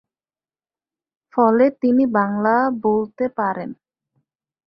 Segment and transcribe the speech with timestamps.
[1.33, 2.55] ফলে তিনি বাংলা
[2.83, 3.69] বলতে পারেন।